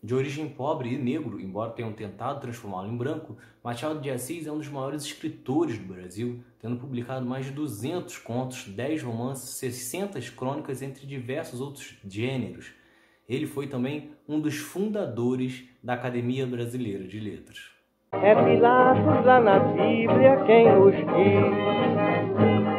De 0.00 0.14
origem 0.14 0.48
pobre 0.48 0.94
e 0.94 0.96
negro, 0.96 1.40
embora 1.40 1.72
tenham 1.72 1.92
tentado 1.92 2.40
transformá-lo 2.40 2.88
em 2.88 2.96
branco, 2.96 3.36
Machado 3.64 4.00
de 4.00 4.08
Assis 4.08 4.46
é 4.46 4.52
um 4.52 4.58
dos 4.58 4.68
maiores 4.68 5.02
escritores 5.02 5.76
do 5.76 5.92
Brasil, 5.92 6.38
tendo 6.60 6.76
publicado 6.76 7.26
mais 7.26 7.46
de 7.46 7.52
200 7.52 8.16
contos, 8.18 8.68
10 8.68 9.02
romances, 9.02 9.56
600 9.56 10.30
crônicas, 10.30 10.82
entre 10.82 11.04
diversos 11.04 11.60
outros 11.60 11.98
gêneros. 12.06 12.70
Ele 13.28 13.44
foi 13.44 13.66
também 13.66 14.12
um 14.28 14.40
dos 14.40 14.56
fundadores 14.56 15.64
da 15.82 15.94
Academia 15.94 16.46
Brasileira 16.46 17.02
de 17.04 17.18
Letras. 17.18 17.58
É 18.12 18.34
Pilatos 18.36 19.24
lá 19.26 19.40
na 19.40 19.58
Bíblia 19.58 20.44
quem 20.46 20.72
nos 20.72 20.94
diz, 20.94 21.08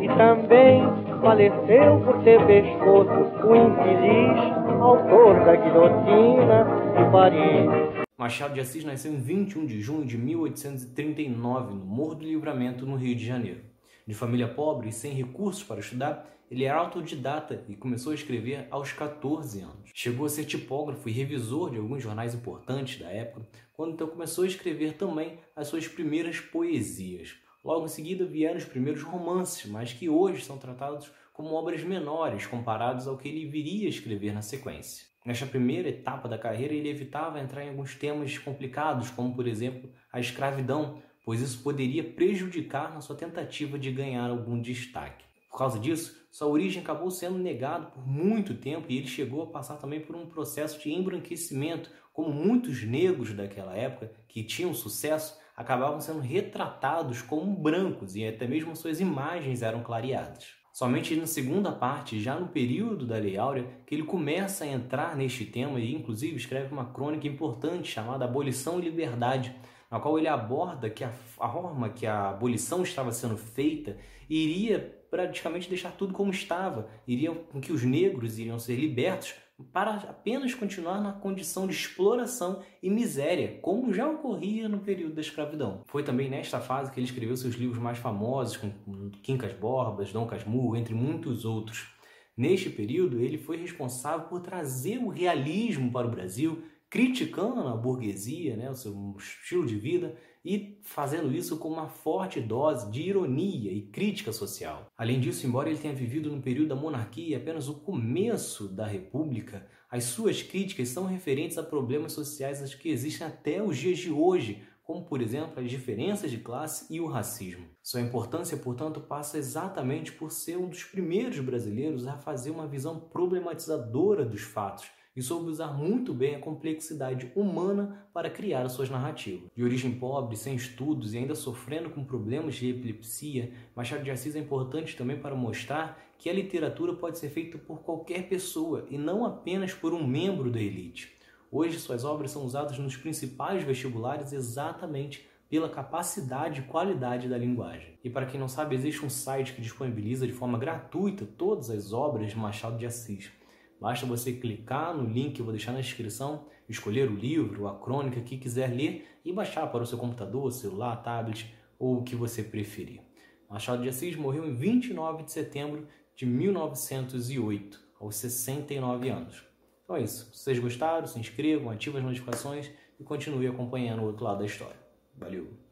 e 0.00 0.08
também 0.16 0.99
faleceu 1.20 2.00
por 2.04 2.22
ter 2.24 2.44
pescoço 2.46 3.46
o 3.46 3.54
infeliz 3.54 4.60
autor 4.80 5.44
da 5.44 5.54
guilhotina 5.54 6.64
de 6.96 7.12
Paris. 7.12 8.06
Machado 8.18 8.54
de 8.54 8.60
Assis 8.60 8.84
nasceu 8.84 9.12
em 9.12 9.20
21 9.20 9.66
de 9.66 9.80
junho 9.80 10.06
de 10.06 10.16
1839, 10.16 11.74
no 11.74 11.84
Morro 11.84 12.14
do 12.14 12.24
Livramento, 12.24 12.86
no 12.86 12.96
Rio 12.96 13.14
de 13.14 13.24
Janeiro. 13.24 13.60
De 14.06 14.14
família 14.14 14.48
pobre 14.48 14.88
e 14.88 14.92
sem 14.92 15.12
recursos 15.12 15.62
para 15.62 15.80
estudar, 15.80 16.26
ele 16.50 16.64
era 16.64 16.78
autodidata 16.78 17.62
e 17.68 17.76
começou 17.76 18.12
a 18.12 18.14
escrever 18.14 18.66
aos 18.70 18.92
14 18.92 19.60
anos. 19.60 19.90
Chegou 19.94 20.26
a 20.26 20.28
ser 20.28 20.44
tipógrafo 20.44 21.08
e 21.08 21.12
revisor 21.12 21.70
de 21.70 21.78
alguns 21.78 22.02
jornais 22.02 22.34
importantes 22.34 22.98
da 22.98 23.08
época, 23.08 23.46
quando 23.74 23.92
então 23.92 24.08
começou 24.08 24.44
a 24.44 24.48
escrever 24.48 24.94
também 24.94 25.38
as 25.54 25.68
suas 25.68 25.86
primeiras 25.86 26.40
poesias. 26.40 27.36
Logo 27.62 27.84
em 27.84 27.88
seguida 27.88 28.24
vieram 28.24 28.56
os 28.56 28.64
primeiros 28.64 29.02
romances, 29.02 29.70
mas 29.70 29.92
que 29.92 30.08
hoje 30.08 30.42
são 30.42 30.56
tratados 30.56 31.10
como 31.32 31.54
obras 31.54 31.82
menores 31.82 32.46
comparados 32.46 33.06
ao 33.06 33.16
que 33.16 33.28
ele 33.28 33.46
viria 33.46 33.86
a 33.86 33.90
escrever 33.90 34.32
na 34.32 34.42
sequência. 34.42 35.06
Nesta 35.24 35.44
primeira 35.44 35.88
etapa 35.88 36.26
da 36.26 36.38
carreira, 36.38 36.72
ele 36.72 36.88
evitava 36.88 37.38
entrar 37.38 37.64
em 37.64 37.68
alguns 37.68 37.94
temas 37.94 38.38
complicados, 38.38 39.10
como 39.10 39.34
por 39.34 39.46
exemplo 39.46 39.90
a 40.10 40.18
escravidão, 40.18 41.02
pois 41.24 41.42
isso 41.42 41.62
poderia 41.62 42.02
prejudicar 42.02 42.94
na 42.94 43.02
sua 43.02 43.14
tentativa 43.14 43.78
de 43.78 43.92
ganhar 43.92 44.30
algum 44.30 44.60
destaque. 44.60 45.24
Por 45.50 45.58
causa 45.58 45.78
disso, 45.78 46.16
sua 46.30 46.48
origem 46.48 46.80
acabou 46.82 47.10
sendo 47.10 47.36
negada 47.36 47.86
por 47.86 48.06
muito 48.06 48.54
tempo 48.54 48.86
e 48.88 48.96
ele 48.96 49.06
chegou 49.06 49.42
a 49.42 49.46
passar 49.48 49.76
também 49.76 50.00
por 50.00 50.16
um 50.16 50.26
processo 50.26 50.80
de 50.80 50.92
embranquecimento, 50.92 51.90
como 52.12 52.32
muitos 52.32 52.82
negros 52.82 53.34
daquela 53.34 53.76
época 53.76 54.12
que 54.28 54.42
tinham 54.42 54.72
sucesso 54.72 55.38
acabavam 55.60 56.00
sendo 56.00 56.20
retratados 56.20 57.20
como 57.20 57.54
brancos 57.54 58.16
e 58.16 58.26
até 58.26 58.46
mesmo 58.46 58.74
suas 58.74 58.98
imagens 58.98 59.60
eram 59.60 59.82
clareadas. 59.82 60.54
Somente 60.72 61.14
na 61.14 61.26
segunda 61.26 61.70
parte, 61.70 62.18
já 62.18 62.40
no 62.40 62.48
período 62.48 63.06
da 63.06 63.16
Lei 63.16 63.36
Áurea, 63.36 63.66
que 63.86 63.94
ele 63.94 64.04
começa 64.04 64.64
a 64.64 64.66
entrar 64.66 65.14
neste 65.14 65.44
tema 65.44 65.78
e 65.78 65.94
inclusive 65.94 66.34
escreve 66.34 66.72
uma 66.72 66.86
crônica 66.86 67.28
importante 67.28 67.92
chamada 67.92 68.24
Abolição 68.24 68.78
e 68.78 68.84
Liberdade, 68.84 69.54
na 69.90 70.00
qual 70.00 70.18
ele 70.18 70.28
aborda 70.28 70.88
que 70.88 71.04
a 71.04 71.10
forma 71.10 71.90
que 71.90 72.06
a 72.06 72.30
abolição 72.30 72.82
estava 72.82 73.12
sendo 73.12 73.36
feita 73.36 73.98
iria 74.30 74.98
praticamente 75.10 75.68
deixar 75.68 75.92
tudo 75.92 76.14
como 76.14 76.30
estava, 76.30 76.88
iria 77.06 77.32
com 77.32 77.60
que 77.60 77.72
os 77.72 77.82
negros 77.82 78.38
iriam 78.38 78.58
ser 78.58 78.76
libertos 78.76 79.34
para 79.72 79.94
apenas 79.96 80.54
continuar 80.54 81.00
na 81.00 81.12
condição 81.12 81.66
de 81.66 81.74
exploração 81.74 82.62
e 82.82 82.88
miséria, 82.88 83.58
como 83.60 83.92
já 83.92 84.08
ocorria 84.08 84.68
no 84.68 84.80
período 84.80 85.14
da 85.14 85.20
escravidão. 85.20 85.82
Foi 85.86 86.02
também 86.02 86.30
nesta 86.30 86.60
fase 86.60 86.90
que 86.90 86.98
ele 86.98 87.06
escreveu 87.06 87.36
seus 87.36 87.54
livros 87.54 87.78
mais 87.78 87.98
famosos, 87.98 88.56
com 88.56 89.10
Quincas 89.22 89.52
Borbas, 89.52 90.12
Dom 90.12 90.26
Casmurro, 90.26 90.76
entre 90.76 90.94
muitos 90.94 91.44
outros. 91.44 91.88
Neste 92.36 92.70
período, 92.70 93.20
ele 93.20 93.36
foi 93.36 93.58
responsável 93.58 94.26
por 94.28 94.40
trazer 94.40 94.98
o 94.98 95.08
realismo 95.08 95.92
para 95.92 96.06
o 96.06 96.10
Brasil, 96.10 96.62
criticando 96.90 97.68
a 97.68 97.76
burguesia, 97.76 98.56
né, 98.56 98.68
o 98.68 98.74
seu 98.74 99.14
estilo 99.16 99.64
de 99.64 99.78
vida, 99.78 100.16
e 100.44 100.80
fazendo 100.82 101.32
isso 101.32 101.56
com 101.56 101.68
uma 101.68 101.88
forte 101.88 102.40
dose 102.40 102.90
de 102.90 103.02
ironia 103.02 103.70
e 103.70 103.82
crítica 103.82 104.32
social. 104.32 104.90
Além 104.98 105.20
disso, 105.20 105.46
embora 105.46 105.70
ele 105.70 105.78
tenha 105.78 105.94
vivido 105.94 106.34
no 106.34 106.42
período 106.42 106.70
da 106.70 106.74
monarquia 106.74 107.36
apenas 107.36 107.68
o 107.68 107.74
começo 107.74 108.66
da 108.66 108.86
república, 108.86 109.66
as 109.88 110.04
suas 110.04 110.42
críticas 110.42 110.88
são 110.88 111.04
referentes 111.04 111.58
a 111.58 111.62
problemas 111.62 112.12
sociais 112.12 112.74
que 112.74 112.88
existem 112.88 113.26
até 113.26 113.62
os 113.62 113.76
dias 113.76 113.98
de 113.98 114.10
hoje, 114.10 114.62
como 114.82 115.04
por 115.04 115.20
exemplo 115.20 115.62
as 115.62 115.70
diferenças 115.70 116.30
de 116.30 116.38
classe 116.38 116.92
e 116.92 117.00
o 117.00 117.06
racismo. 117.06 117.66
Sua 117.82 118.00
importância, 118.00 118.56
portanto, 118.56 119.00
passa 119.00 119.38
exatamente 119.38 120.10
por 120.10 120.32
ser 120.32 120.56
um 120.56 120.68
dos 120.68 120.82
primeiros 120.82 121.38
brasileiros 121.38 122.06
a 122.06 122.16
fazer 122.16 122.50
uma 122.50 122.66
visão 122.66 122.98
problematizadora 122.98 124.24
dos 124.24 124.40
fatos 124.40 124.90
e 125.16 125.22
soube 125.22 125.50
usar 125.50 125.68
muito 125.68 126.14
bem 126.14 126.36
a 126.36 126.40
complexidade 126.40 127.30
humana 127.34 128.06
para 128.12 128.30
criar 128.30 128.62
as 128.62 128.72
suas 128.72 128.88
narrativas. 128.88 129.50
De 129.54 129.64
origem 129.64 129.92
pobre, 129.92 130.36
sem 130.36 130.54
estudos 130.54 131.14
e 131.14 131.18
ainda 131.18 131.34
sofrendo 131.34 131.90
com 131.90 132.04
problemas 132.04 132.54
de 132.54 132.70
epilepsia, 132.70 133.52
Machado 133.74 134.04
de 134.04 134.10
Assis 134.10 134.36
é 134.36 134.38
importante 134.38 134.96
também 134.96 135.18
para 135.18 135.34
mostrar 135.34 136.00
que 136.18 136.28
a 136.28 136.34
literatura 136.34 136.94
pode 136.94 137.18
ser 137.18 137.30
feita 137.30 137.58
por 137.58 137.80
qualquer 137.80 138.28
pessoa 138.28 138.86
e 138.90 138.98
não 138.98 139.24
apenas 139.24 139.72
por 139.72 139.92
um 139.92 140.06
membro 140.06 140.50
da 140.50 140.60
elite. 140.60 141.16
Hoje, 141.50 141.80
suas 141.80 142.04
obras 142.04 142.30
são 142.30 142.44
usadas 142.44 142.78
nos 142.78 142.96
principais 142.96 143.64
vestibulares 143.64 144.32
exatamente 144.32 145.28
pela 145.48 145.68
capacidade 145.68 146.60
e 146.60 146.64
qualidade 146.64 147.28
da 147.28 147.36
linguagem. 147.36 147.98
E 148.04 148.08
para 148.08 148.24
quem 148.24 148.38
não 148.38 148.46
sabe, 148.46 148.76
existe 148.76 149.04
um 149.04 149.10
site 149.10 149.52
que 149.52 149.60
disponibiliza 149.60 150.24
de 150.24 150.32
forma 150.32 150.56
gratuita 150.56 151.26
todas 151.26 151.68
as 151.68 151.92
obras 151.92 152.30
de 152.30 152.38
Machado 152.38 152.78
de 152.78 152.86
Assis. 152.86 153.32
Basta 153.80 154.04
você 154.04 154.32
clicar 154.32 154.94
no 154.94 155.08
link 155.08 155.34
que 155.34 155.40
eu 155.40 155.44
vou 155.44 155.54
deixar 155.54 155.72
na 155.72 155.80
descrição, 155.80 156.46
escolher 156.68 157.08
o 157.08 157.16
livro, 157.16 157.66
a 157.66 157.78
crônica 157.78 158.20
que 158.20 158.36
quiser 158.36 158.68
ler 158.68 159.08
e 159.24 159.32
baixar 159.32 159.66
para 159.68 159.82
o 159.82 159.86
seu 159.86 159.96
computador, 159.96 160.52
celular, 160.52 161.02
tablet 161.02 161.54
ou 161.78 161.98
o 161.98 162.02
que 162.02 162.14
você 162.14 162.42
preferir. 162.42 163.00
Machado 163.48 163.82
de 163.82 163.88
Assis 163.88 164.14
morreu 164.16 164.46
em 164.46 164.54
29 164.54 165.24
de 165.24 165.32
setembro 165.32 165.88
de 166.14 166.26
1908, 166.26 167.80
aos 167.98 168.16
69 168.16 169.08
anos. 169.08 169.42
Então 169.82 169.96
é 169.96 170.02
isso. 170.02 170.30
Se 170.32 170.44
vocês 170.44 170.58
gostaram, 170.58 171.06
se 171.06 171.18
inscrevam, 171.18 171.70
ativem 171.70 172.00
as 172.00 172.06
notificações 172.06 172.70
e 172.98 173.02
continue 173.02 173.46
acompanhando 173.46 174.02
o 174.02 174.06
outro 174.06 174.24
lado 174.24 174.40
da 174.40 174.44
história. 174.44 174.76
Valeu! 175.16 175.69